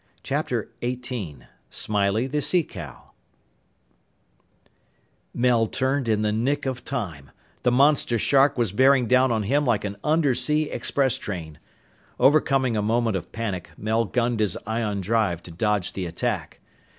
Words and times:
CHAPTER 0.23 0.71
XVIII 0.83 1.45
SMILEY 1.69 2.25
THE 2.25 2.41
SEA 2.41 2.63
COW 2.63 3.11
Mel 5.31 5.67
turned 5.67 6.07
in 6.07 6.23
the 6.23 6.31
nick 6.31 6.65
of 6.65 6.83
time. 6.83 7.29
The 7.61 7.71
monster 7.71 8.17
shark 8.17 8.57
was 8.57 8.71
bearing 8.71 9.05
down 9.05 9.31
on 9.31 9.43
him 9.43 9.63
like 9.63 9.85
an 9.85 9.97
undersea 10.03 10.71
express 10.71 11.19
train. 11.19 11.59
Overcoming 12.19 12.75
a 12.75 12.81
moment 12.81 13.15
of 13.15 13.31
panic, 13.31 13.69
Mel 13.77 14.05
gunned 14.05 14.39
his 14.39 14.57
ion 14.65 15.01
drive 15.01 15.43
to 15.43 15.51
dodge 15.51 15.93
the 15.93 16.07
attack. 16.07 16.61